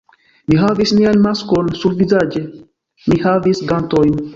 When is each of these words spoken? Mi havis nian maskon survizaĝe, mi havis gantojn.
Mi 0.51 0.55
havis 0.61 0.93
nian 1.01 1.21
maskon 1.27 1.71
survizaĝe, 1.83 2.45
mi 3.11 3.25
havis 3.31 3.67
gantojn. 3.73 4.23